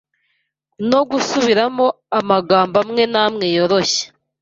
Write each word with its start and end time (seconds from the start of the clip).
no 0.89 1.01
gusubiramo 1.09 1.85
amagambo 2.19 2.75
amwe 2.83 3.03
n’amwe 3.13 3.45
yoroshye 3.55 4.03